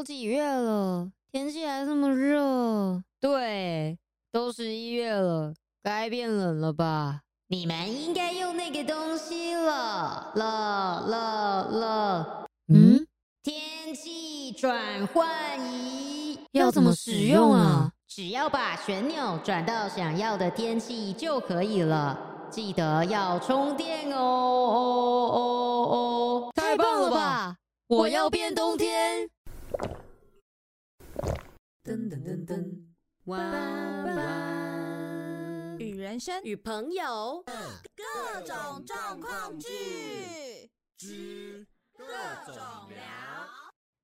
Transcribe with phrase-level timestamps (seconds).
[0.00, 3.02] 都几月了，天气还这么热。
[3.20, 3.98] 对，
[4.32, 5.52] 都十一月了，
[5.82, 7.20] 该变冷了吧？
[7.48, 12.46] 你们应该用那个东西了了了了。
[12.72, 13.06] 嗯，
[13.42, 17.92] 天气转换仪要怎么使用啊？
[18.08, 22.18] 只要把旋钮转到想要的天气就可以了。
[22.50, 25.38] 记得要充电哦哦哦
[25.90, 26.52] 哦！
[26.54, 27.54] 太棒了吧！
[27.88, 29.28] 我要变冬天。
[31.90, 32.54] 噔噔噔噔，
[35.76, 37.44] 与人生与朋友
[37.96, 41.66] 各种状况剧之
[41.98, 42.04] 各
[42.46, 43.02] 种聊。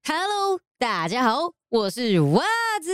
[0.03, 2.43] Hello，大家好，我是袜
[2.83, 2.91] 子，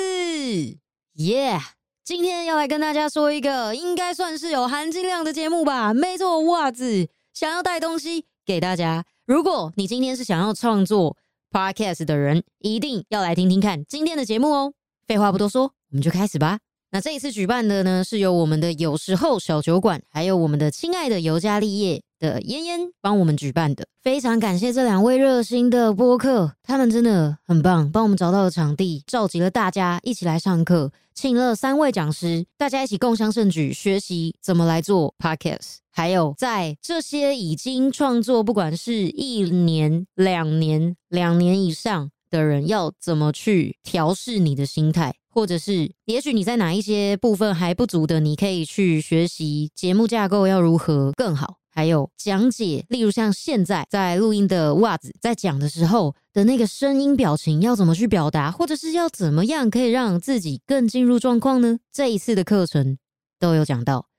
[1.15, 1.59] 耶、
[2.05, 5.95] 今天要来跟大家说一个应该算是有含金量的节目吧。
[5.95, 9.07] 没错，袜子想要带东西给大家。
[9.25, 11.17] 如果你今天是想要创作
[11.51, 14.75] podcast 的人，一定要来听听看今天的节目哦。
[15.13, 16.59] 废话不多说，我们就开始吧。
[16.91, 23.85] 那这一次举办的呢，是由我们的有时候小酒馆，还有我们的亲爱的尤加利叶的嫣嫣帮我们举办的。
[24.03, 35.77] 非常感谢这两位热心的播客，他们真的很棒，帮我们找到了场地，召集了大家一起来上课，请了三位讲师，大家一起共襄盛举，学习怎么来做 podcast。
[35.91, 51.59] 还有在这些已经创作，不管是一年、两年、两年以上的人，要怎么去调试你的心态，或者是也许你在哪一些部分还不足的，你可以去学习节目架构要如何更好。
[51.75, 61.79] 还有讲解，例如像现在在录音的袜子在讲的时候的那个声音表情要怎么去表达，或者是要怎么样可以让自己更进入状况呢？
[61.91, 62.99] 这一次的课程
[63.39, 64.12] 都有讲到。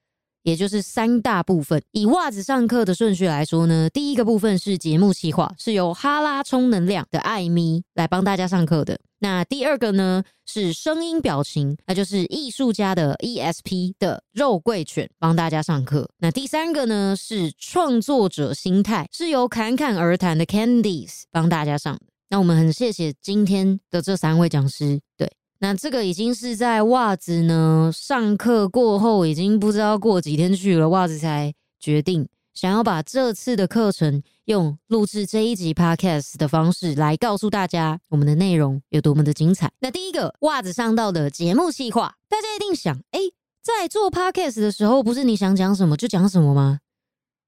[0.44, 1.82] 也就是三大部分。
[1.92, 9.00] 以袜子上课的顺序来说呢，第一个部分是节目企划，是由哈拉充能量的艾咪来帮大家上课的。
[9.20, 16.10] 那第二个呢是声音表情，那就是艺术家的 ESP 的肉桂犬帮大家上课。
[16.18, 22.02] 那第三个呢是创作者心态，是由侃侃而谈的 Candice 帮大家上的。
[22.30, 25.32] 那我们很谢谢今天的这三位讲师，对。
[25.64, 39.72] 那这个已经是在袜子呢上课过后，已经不知道过几天去了，袜子才决定想要把这次的课程用录制这一集 podcast 的方式来告诉大家我们的内容有多么的精彩。
[39.80, 43.22] 那第一个袜子上到的节目计划，大家一定想，哎，
[43.62, 46.80] 在做 podcast 的时候，不是你想讲什么就讲什么吗？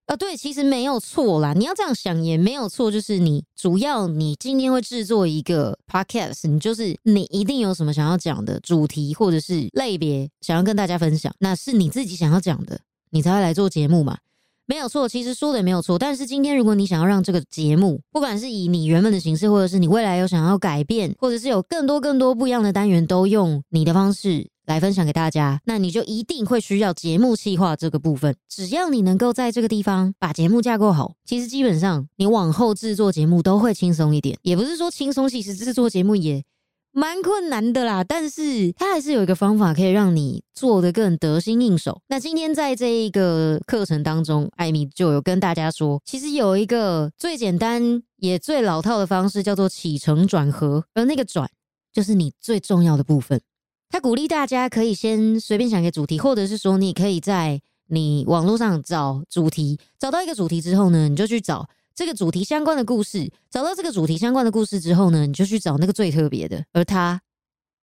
[0.07, 1.53] 呃，对，其实没有错啦。
[1.53, 12.79] 你要这样想也没有错，就是你主要你今天会制作一个 podcast，你就是你一定有什么想要讲的主题或者是类别想要跟大家分享，那是你自己想要讲的，
[13.09, 14.17] 你才会来做节目嘛。
[14.67, 15.97] 没有错，其实说的也没有错。
[15.97, 24.47] 但是今天如果你想要让这个节目，不管是以你原本的形式，或者是你未来有想要改变，或者是有更多更多不一样的单元，都用你的方式。
[24.65, 28.35] 来分享给大家，那你就一定会需要节目企划这个部分。
[28.49, 34.37] 只要你能够在这个地方把节目架构好，其实基本上你往后制作节目都会轻松一点。
[34.41, 36.43] 也不是说轻松，其实制作节目也
[36.91, 38.03] 蛮困难的啦。
[38.03, 42.01] 但是它还是有一个方法可以让你做得更得心应手。
[42.07, 51.49] 那今天在这一个课程当中，艾米就有跟大家说，其实有一个最简单也最老套的方式，叫做起承转合，而那个转
[51.91, 53.41] 就是你最重要的部分。
[53.95, 63.31] 他鼓励大家可以先随便想一个主题，或者是说你可以在你网络上找主题，找到一个主题之后呢，你就去找这个主题相关的故事。
[63.49, 67.21] 找到这个主题相关的故事之后呢，你就去找那个最特别的，而它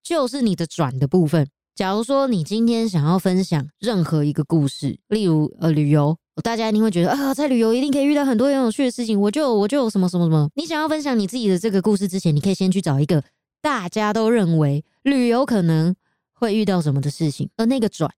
[0.03, 1.47] 就是你的转的部分。
[1.75, 9.17] 假如说你今天想要分享任何一个故事，例如呃旅游，大家一定会觉得啊，在旅游一定可以遇到很多很有趣的事情。
[9.17, 13.23] 我就我就有什么什么什么，你想要分享你自己的这个故事之前，你可以先去找一个
[13.61, 15.95] 大家都认为旅游可能。
[16.41, 18.11] 会遇到什么的事情，而那个转，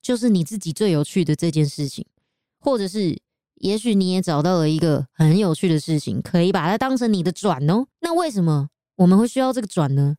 [0.00, 2.06] 就是你自己最有趣的这件事情，
[2.58, 3.20] 或者是
[3.56, 7.86] 也许你也找到了一个很有趣的事情，可以把它当成你的转哦。
[8.00, 10.16] 那为什么我们会需要这个转呢？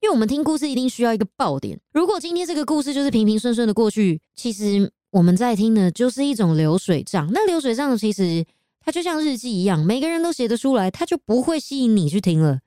[0.00, 1.80] 因为我们听故事一定需要一个爆点。
[1.92, 7.28] 如果今天这个故事就是平平顺顺的过去，其实我们在听的就是一种流水账。
[7.32, 8.44] 那流水账其实
[8.78, 12.60] 它就像日记一样，每个人都写得出来，它就不会吸引你去听了。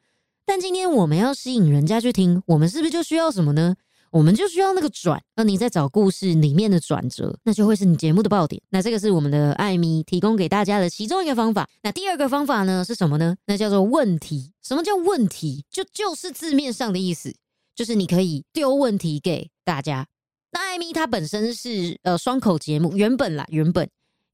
[0.49, 3.75] 但今天我们要吸引人家去听，我们是不是就需要什么呢？
[4.09, 5.21] 我们就需要那个转。
[5.35, 8.59] 那你在找故事里面的转折，那就会是你节目的爆点。
[8.71, 11.69] 那这个是我们的艾米提供给大家的其中一个方法。
[11.83, 13.35] 那第二个方法呢是什么呢？
[13.45, 14.51] 那叫做问题。
[14.63, 15.65] 什么叫问题？
[15.69, 17.31] 就就是字面上的意思，
[17.75, 20.07] 就是你可以丢问题给大家。
[20.51, 23.87] 那艾米她本身是呃双口节目，原本啦，原本。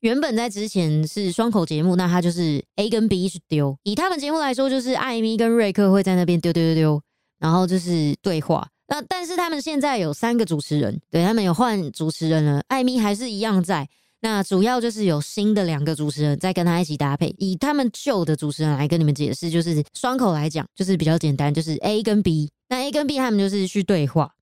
[0.06, 3.76] 原本在之前是双口节目，那他就是 A 跟 B 去丢。
[3.82, 7.02] 以他们节目来说，就是艾米跟瑞克会在那边丢丢丢丢，
[7.40, 8.68] 然后就是对话。
[8.88, 13.90] 那但是他们现在有三个主持人，对他们有换主持人了，艾米还是一样在。
[14.22, 17.34] 那主要就是有新的两个主持人在跟他一起搭配。
[17.40, 22.52] 以他们旧的主持人来跟你们解释，就是双口来讲，就是比较简单，就是 A 跟 B。
[22.70, 24.36] 那 A 跟 B 他们就是去对话，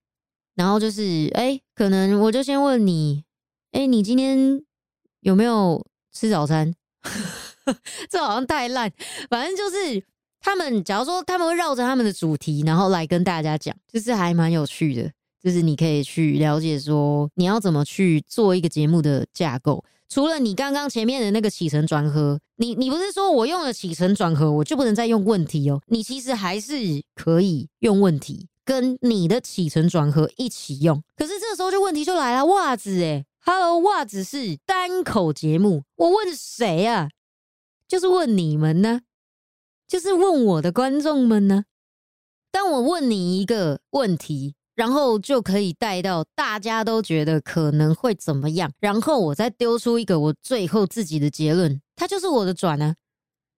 [0.54, 3.24] 然后就是哎，可能我就先问你，
[3.72, 4.62] 哎，你今天
[5.24, 6.72] 有没有吃早餐？
[8.08, 8.90] 这好像太烂，
[9.28, 10.04] 反正就是。
[10.46, 15.10] 他们假如说他们会绕着他们的主题，然后来跟大家讲，就是还蛮有趣的。
[15.42, 19.82] 就是你可以去了解说你要怎么去做一个节目的架构。
[20.06, 25.80] 除了你刚刚前面的那个起承转合，你你不是说我用了起承转合，我就不能再用问题哦？
[25.86, 26.74] 你其实还是
[27.14, 31.02] 可以用问题跟你的起承转合一起用。
[31.16, 37.10] 可是这时候就问题就来了，袜子诶 e l l o 袜子是单口节目，我问谁啊？
[37.86, 39.02] 就是问你们呢。
[39.86, 41.64] 就是问我的观众们呢，
[42.50, 52.94] 当我问你一个问题，然后就可以带到大家都觉得可能会怎么样，然后我再丢出一个我最后自己的结论，它就是我的转呢。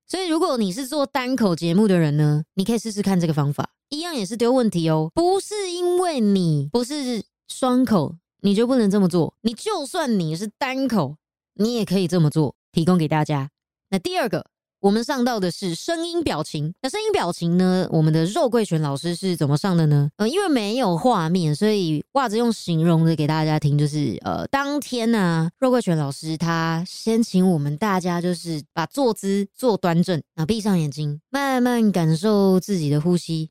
[0.09, 5.11] 所以如果你是做单口节目的人呢，你可以试试看这个方法，一样也是丢问题哦。
[5.15, 9.35] 不是因为你不是双口，你就不能这么做。
[9.43, 11.17] 你就算你是单口，
[11.55, 13.51] 你也可以这么做，提供给大家。
[13.91, 14.47] 那第二个。
[14.81, 17.89] 我们上到的是声音表情，那声音表情呢？
[17.91, 20.11] 我们的肉桂泉老师是怎么上的呢？
[20.17, 33.51] 呃，因为没有画面，所以袜子用形容的给大家听，就是呃，当天呢，肉桂泉老师他先请我们大家就是把坐姿坐端正，然后闭上眼睛，慢慢感受自己的呼吸，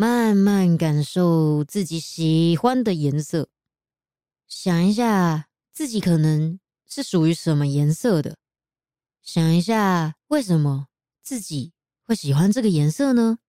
[0.00, 3.48] 慢慢感受自己喜欢的颜色，
[4.46, 8.38] 想一下自己可能是属于什么颜色的。
[9.22, 10.86] 想一下，为什么
[11.20, 11.72] 自己
[12.04, 13.40] 会喜欢这个颜色呢？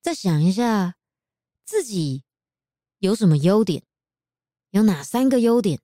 [0.00, 0.94] 再想一下，
[1.64, 2.22] 自己
[2.98, 3.82] 有什么优点？
[4.70, 5.80] 有哪三个优点？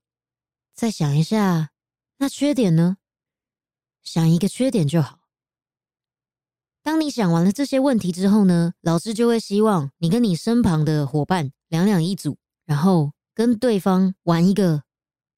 [0.75, 1.73] 再想一下，
[2.19, 2.99] 那缺点呢？
[4.05, 5.18] 想一个缺点就好。
[6.89, 14.85] 当你想完了这些问题之后呢，老师就会希望你跟你身旁的伙伴两两一组，然后跟对方玩一个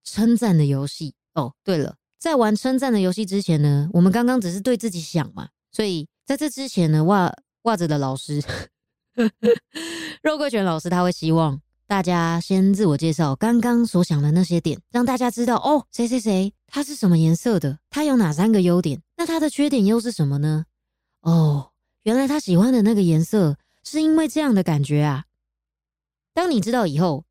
[0.04, 1.16] 称赞的游戏。
[1.34, 1.96] 哦，对了。
[2.20, 8.40] 在玩称赞的游戏之前呢，我们刚刚只是对自己想嘛，所以在这之前呢，袜袜子的老师
[10.22, 20.66] 肉桂卷老师他会希望大家先自我介绍，刚刚所想的那些点，让大家知道哦，谁谁谁他是什么颜色的，他有哪三个优点，那他的缺点又是什么呢？
[21.22, 21.70] 哦，
[22.02, 25.24] 原来他喜欢的那个颜色是因为这样的感觉啊。
[26.32, 27.24] 当你知道以后，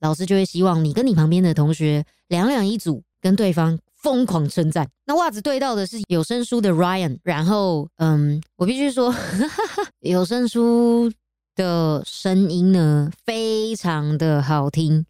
[0.00, 3.78] 老师就会希望你跟你旁边的同学两两一组，跟对方。
[4.00, 9.12] 疯狂称赞，那袜子对到的是有声书的 Ryan，然后嗯，我必须说，
[9.98, 11.12] 有声书
[11.56, 15.04] 的声音呢非常的好听，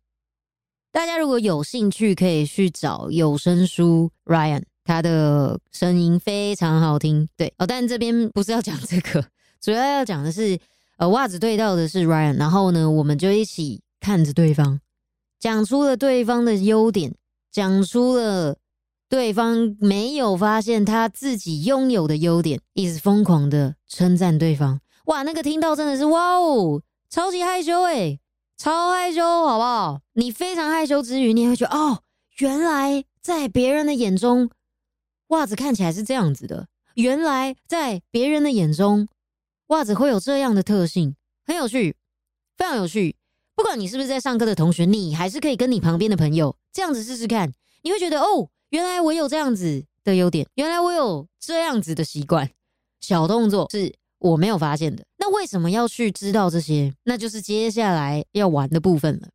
[0.91, 9.23] 大家如果有兴趣可以去找有声书 Ryan，他的声音非常好听，对哦，但这边不是要讲这个，
[9.61, 10.59] 主要要讲的是
[10.97, 14.81] 呃，袜子对到的是 Ryan，然后呢，我们就一起看着对方，
[15.39, 17.15] 讲出了对方的优点，
[17.53, 18.57] 讲出了。
[19.11, 24.79] 对方没有发现他自己拥有的优点，一直疯狂的称赞对方。
[25.07, 28.21] 哇，那个听到真的是哇哦，超级害羞诶，
[28.59, 30.01] 超害羞，好不好？
[30.13, 32.03] 你非常害羞之余，你也会觉得哦，
[32.41, 34.51] 原来在别人的眼中，
[35.29, 36.69] 袜子看起来是这样子的。
[36.95, 39.09] 原来在别人的眼中，
[39.69, 41.15] 袜子会有这样的特性，
[41.47, 41.97] 很有趣，
[42.57, 43.17] 非常有趣。
[43.55, 48.49] 不管你是不是在上课的同学，你还是可以跟你旁边的朋友这样子试试看，你会觉得哦。
[48.71, 52.51] 原来我有这样子的优点，原来我有这样子的习惯，
[53.01, 55.03] 小动作是我没有发现的。
[55.17, 56.93] 那为什么要去知道这些？
[57.05, 59.29] 那就是接下来要玩的部分了。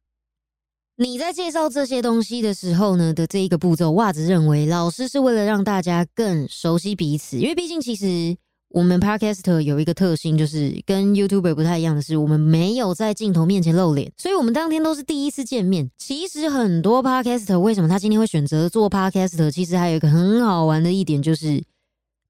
[0.95, 8.38] 你在介绍这些东西的时候呢的这一个步骤，袜子认为老师是为了让大家更熟悉彼此，因为毕竟其实。
[8.69, 15.91] 我们 Podcast 有一个特性，就是跟 YouTube 不太一样的是，我们没有在镜头面前露脸，所以我们当天都是第一次见面。
[15.95, 19.51] 其实很多 Podcast 为什么他今天会选择做 Podcast？
[19.51, 21.63] 其实还有一个很好玩的一点，就是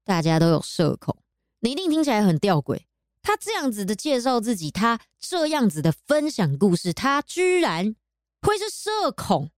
[0.04, 1.16] 大家都有社恐。
[1.60, 2.80] 你一定听起来很吊诡，
[3.22, 7.96] 他这样子的介绍自己，他这样子的分享故事，他居然
[8.46, 9.50] 会是社恐？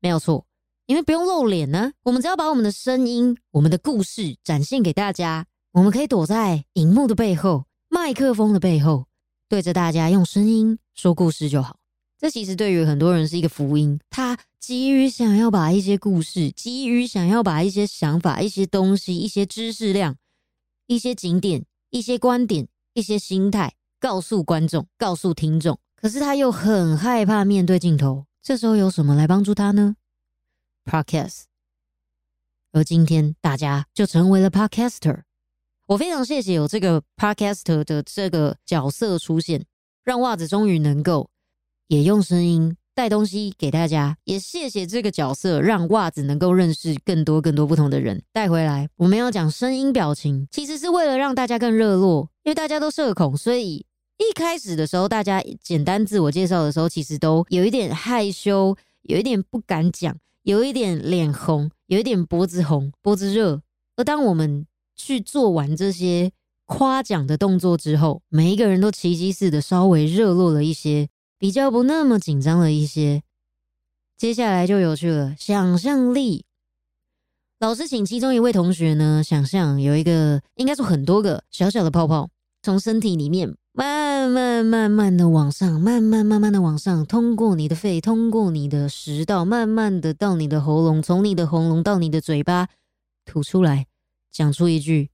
[0.00, 0.46] 没有错，
[0.86, 5.46] 因为不用露脸呢，我们只要把我们的声音、我们的故事展现给大家。
[5.72, 9.06] 我们可以躲在荧幕的背后、麦克风的背后，
[9.48, 11.78] 对着大家用声音说故事就好。
[12.18, 13.98] 这其实对于很多人是一个福音。
[14.10, 20.16] 他急于想要把一些故事，急于想要把一些想法、一些东西、一些知识量、
[20.86, 25.78] 一些景点、一些观点、一些心态告诉观众、告诉听众。
[26.00, 28.24] 可是他又很害怕面对镜头。
[28.42, 29.96] 这时候有什么来帮助他呢
[30.84, 31.42] ？Podcast。
[32.72, 35.22] 而今天大家就成为了 Podcaster。
[35.88, 39.66] 我非常谢谢有这个 Podcaster 的这个角色出现，
[40.02, 41.28] 让袜子终于能够
[41.88, 44.16] 也用声音带东西给大家。
[44.24, 48.22] 也谢谢这个角色，让袜子能够认识更多更多不同的人。
[48.32, 53.84] 带回来，我们要讲声音表情，其实是为了让大家更热络，因为大家都社恐，所以
[54.20, 63.62] 一开始的时候，大家简单自我介绍的时候，其实都有一点害羞，有一点不敢讲，有一点脸红，有一点脖子红、脖子热。
[63.96, 66.30] 而当我们去做完这些
[66.66, 71.08] 夸奖的动作之后，每一个人都奇迹似的稍微热络了一些，
[71.38, 73.22] 比较不那么紧张了一些。
[74.18, 76.44] 接下来就有趣了，想象力。
[77.58, 82.28] 老师请其中一位同学呢，想象有一个，应该说很多个小小的泡泡，
[82.62, 92.68] 从身体里面慢慢慢慢的往上，慢慢慢慢的往上，通过你的肺，通过你的食道，慢慢的到你的喉咙，从你的喉咙到你的嘴巴
[93.24, 93.86] 吐出来。
[94.32, 95.10] 讲出一句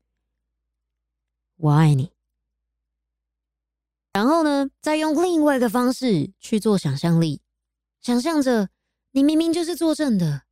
[1.56, 2.10] “我爱你”，
[4.12, 7.40] 然后呢，再用另外一个方式去做想象力，
[8.02, 8.68] 想象着
[9.12, 10.42] 你明明就是坐正的，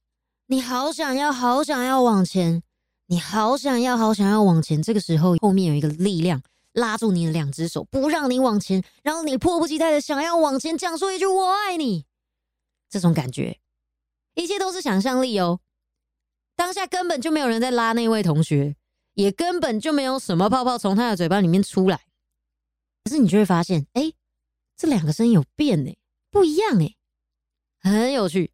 [0.46, 2.62] 你好想要，好想要往前，
[3.08, 4.82] 你好想要，好想要往前。
[4.82, 6.40] 这个时候，后面有一个力量
[6.74, 12.04] 拉住你的两只手，不让你往前，然后你迫不及待的想要往前，讲说一句“我爱你”，
[12.88, 13.58] 这种感觉，
[14.34, 15.60] 一切都是想象力哦。
[16.56, 18.76] 当下根本就没有人在拉那位同学，
[19.14, 22.00] 也根本就没有什么泡泡从他的嘴巴里面出来。
[23.02, 24.12] 可是你就会发现，哎，
[24.76, 25.96] 这两个声音有变哎，
[26.30, 26.94] 不一样哎，
[27.80, 28.52] 很有趣。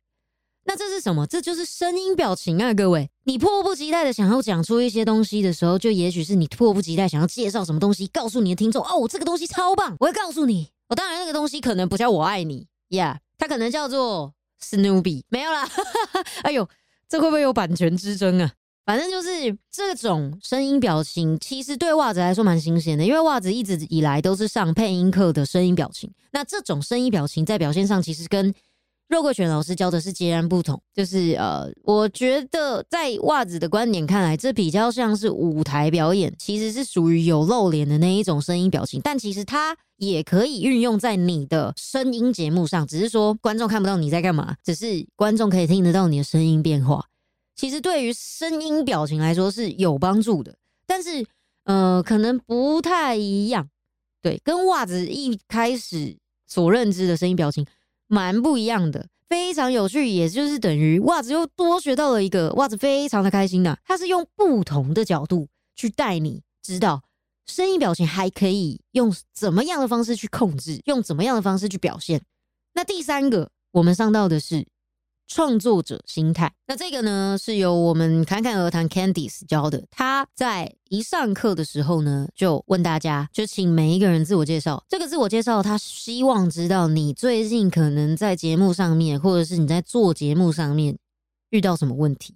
[0.65, 1.27] 那这是什么？
[1.27, 3.11] 这就是声音表情啊，各位。
[3.31, 10.69] 你迫不及待的想要讲出一些东西的时候，就也许是你迫不及待想要介绍什么东西，告诉你的听众哦，这个东西超棒，我会告诉你。
[10.89, 15.69] 我当然那个东西可能不叫我爱你，Yeah，，它可能叫做 Snoopy，没有啦。
[16.43, 16.69] 哎呦。
[17.09, 18.53] 这会不会有版权之争啊？
[18.87, 26.09] 反正就是这种声音表情，其实对袜子来说蛮新鲜的，因为袜子一直以来都是上配音课的声音表情。
[26.31, 28.55] 那这种声音表情在表现上，其实跟
[29.11, 30.83] 肉桂泉老师教的是截然不同。
[30.95, 39.77] 就是呃，我觉得在袜子的观点看来，这比较像是舞台表演，其实是属于有露脸的那一种声音表情，但其实它。
[40.01, 47.05] 也可以运用在你的声音节目上，只是说观众看不到你在干嘛，只是观众可以听得到你的声音变化。
[47.55, 51.23] 其实对于声音表情来说是有帮助的，但是
[51.65, 53.69] 呃，可能不太一样。
[54.23, 57.67] 对，跟袜子一开始所认知的声音表情
[58.11, 60.09] 蛮不一样的，非常有趣。
[60.09, 63.79] 也就是等于袜子又多学到了一个，袜子非常的开心呐。
[63.85, 67.03] 它是用不同的角度去带你知道。
[67.47, 70.81] 声音表情还可以用怎么样的方式去控制？
[70.87, 72.21] 用怎么样的方式去表现？
[72.75, 74.67] 那第三个，我们上到的是
[75.33, 76.53] 创作者心态。
[76.67, 79.87] 那这个呢，是由我们侃侃而谈 Candice 教的。
[79.89, 84.85] 他在一上课的时候呢，就问大家，就请每一个人自我介绍。
[84.89, 90.99] 这个自我介绍，他希望知道你最近可能在节目上面，或者是你在做节目上面
[91.51, 92.35] 遇到什么问题，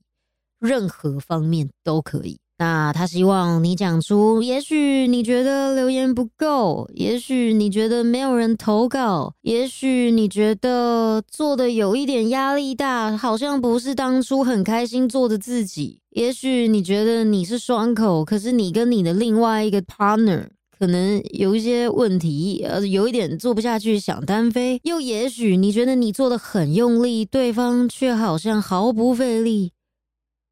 [0.61, 2.39] 任何方面都可以。
[2.57, 20.47] 那他希望你讲出，也许你觉得留言不够，也许你觉得没有人投稿，也许你觉得做的有一点压力大，好像不是当初很开心做的自己，也许你觉得你是双口，可是你跟你的另外一个 partner
[20.79, 29.73] 可能有一些问题，呃，有一点做不下去，想单飞，又也许你觉得你做的很用力，对方却好像毫不费力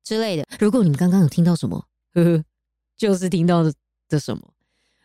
[0.02, 0.44] 之类的。
[0.58, 1.84] 如果你们刚刚有听到什么？
[2.14, 2.44] 呵呵，
[2.96, 3.72] 就是听到的
[4.08, 4.42] 的什么，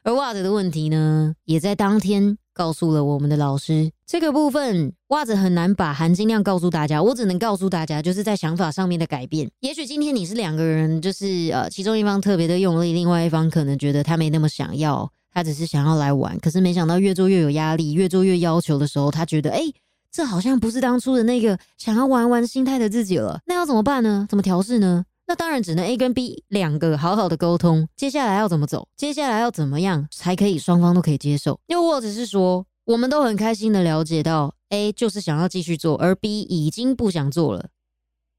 [0.03, 3.91] 而袜子的问题呢，也在当天告诉了我们的老师。
[4.05, 9.49] 这个部分袜子很难把含金量告诉大家，我只能告诉大家，就是在想法上面的改变。
[9.59, 16.39] 也许今天你是两个人，就是呃，其中一方特别的用力，另外一方可能觉得他没那么想要，他只是想要来玩。
[16.39, 19.61] 可是没想到越做越有压力，越做越要求的时候，他觉得哎，
[20.09, 23.41] 这好像不是当初的那个想要玩玩心态的自己了。
[23.45, 24.25] 那要怎么办呢？
[24.29, 25.03] 怎么调试呢？
[25.27, 28.87] 那当然只能 A 跟 B 两个好好的沟通，接下来要怎么走？
[28.95, 31.59] 接下来要怎么样才可以双方都可以接受？
[31.67, 37.67] 又或者是说，我们都很开心的了解到 A 就是想要继续做，而 B 已经不想做了，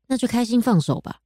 [0.09, 1.19] 那就开心放手吧。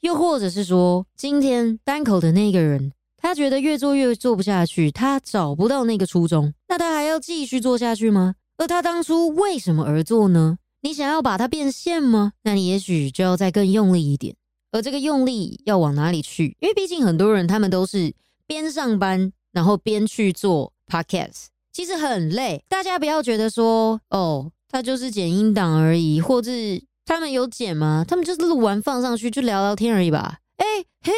[0.00, 8.36] 又或者是说，今天单口的那个人，他觉得越做越做不下去，他找不到那个初衷，那他还要继续做下去吗？
[8.56, 10.56] 而他当初为什么而做呢？
[10.80, 12.32] 你想要把它变现吗？
[12.42, 14.34] 那你也许就要再更用力一点。
[14.70, 16.56] 而这个用力要往哪里去？
[16.60, 18.14] 因为毕竟很多人他们都是
[18.46, 22.62] 边上班，然后边去做 podcast，其实很累。
[22.68, 28.04] 大家不要觉得说哦，他就是剪音档而已，或是他们有剪吗？
[28.06, 30.38] 他们就是录完放上去就聊聊天而已吧。
[30.56, 30.66] 哎
[31.00, 31.12] 嘿，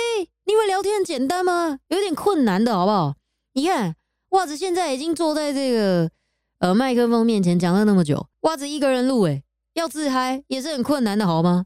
[0.45, 1.79] 你以为聊天很简单吗？
[1.89, 3.15] 有点困难的好不好？
[3.55, 3.97] 你看
[4.31, 6.11] 袜子现在已经坐在这个
[6.61, 9.43] 呃麦克风面前讲了那么久，袜子一个人录，诶
[9.75, 11.65] 要自嗨也是很困难的，好吗？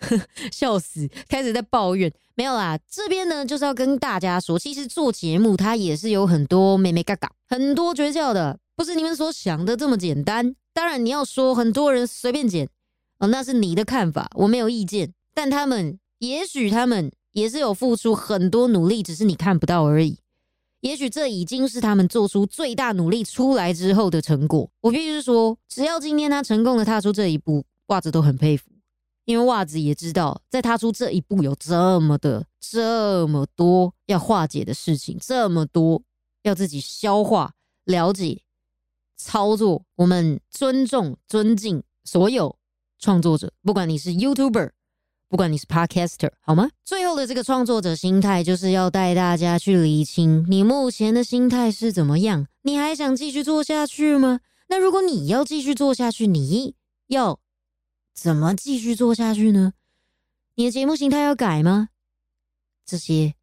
[0.52, 2.12] 笑死，开始在抱怨。
[2.34, 10.54] 没有啦，这边呢就是要跟大家说，其实做节目它也是有很多妹妹嘎嘎，很多诀窍的，不是你们所想的这么简单。
[10.72, 12.68] 当然你要说很多人随便剪
[13.18, 15.12] 哦，那是你的看法，我没有意见。
[15.34, 20.18] 但他们也许他们也是有付出很多努力，只是你看不到而已。
[20.80, 24.70] 也许这已经是他们做出最大努力出来之后的成果。
[24.80, 28.69] 我必须说，只要今天他成功的踏出这一步，袜子都很佩服。
[29.30, 36.02] 因为袜子也知道，在踏出这一步有这么的这么多要化解的事情，这么多
[36.42, 37.52] 要自己消化、
[37.84, 38.42] 了解、
[39.16, 39.84] 操作。
[39.94, 42.56] 我们尊重、尊敬所有
[42.98, 44.70] 创作者，不管你是 YouTuber，
[45.28, 46.68] 不管你是 Podcaster，好吗？
[46.84, 52.48] 最后的这个创作者心态，就是要带大家去理清你目前的心态是怎么样。
[52.62, 54.40] 你还想继续做下去吗？
[54.68, 56.74] 那如果你要继续做下去，你
[57.06, 57.39] 要。
[58.22, 59.72] 怎么继续做下去呢？
[60.54, 61.88] 你的节目形态要改吗？
[62.84, 63.34] 这些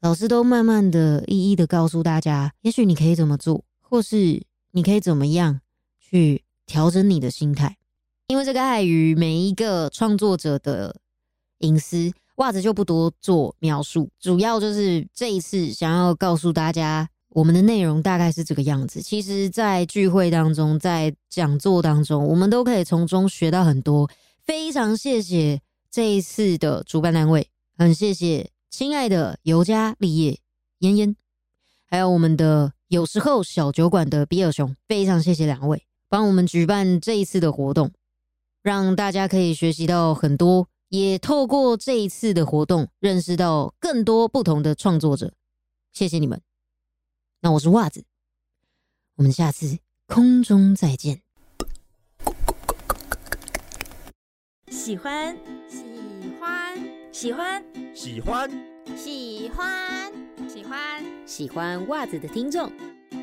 [0.00, 2.52] 老师都慢慢的、一一的告诉大家。
[2.60, 4.42] 也许你可以怎么做，或是
[4.72, 5.62] 你可以怎么样
[5.98, 7.78] 去调整你的心态。
[8.26, 11.00] 因为这个碍于每一个创作者的
[11.60, 14.10] 隐私，袜子就不多做描述。
[14.20, 17.08] 主要就是这一次想要告诉大家。
[17.34, 19.00] 我们的内容大概是这个样子。
[19.00, 24.10] 其实，在聚会当中，在讲座当中，我们都可以从中学到很多。
[24.44, 25.60] 非常谢谢
[25.90, 27.48] 这一次的主办单位，
[27.78, 30.38] 很谢谢亲爱的尤家立业
[30.80, 31.14] 嫣嫣，
[31.86, 37.90] 还有我们的有时候小酒馆的比尔熊，非常谢谢两位帮我们举办这一次的活动，
[38.62, 45.32] 让大家可以学习到很多，也透过这一次的活动认识到更多不同的创作者。
[45.92, 46.40] 谢谢你们。
[47.44, 48.04] 那我是袜子，
[49.16, 51.22] 我们下次空中再见。
[54.70, 55.36] 喜欢，
[55.68, 55.82] 喜
[56.38, 56.78] 欢，
[57.10, 57.64] 喜欢，
[57.96, 58.50] 喜欢，
[58.96, 60.12] 喜欢，
[60.48, 62.70] 喜欢，喜欢袜子的听众，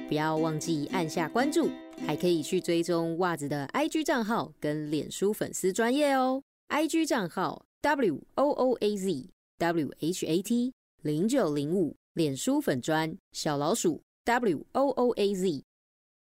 [0.10, 1.70] 不要忘记按下关注，
[2.06, 6.44] 还可以去追踪袜子的 IG 账号跟脸书粉丝专业哦。
[6.68, 9.30] IG 账号 W O O A Z
[9.60, 14.04] W H A T 零九零五，脸书粉专小老鼠。
[14.26, 15.64] W O O A Z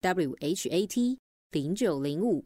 [0.02, 1.20] W H A T
[1.52, 2.44] 零九零五。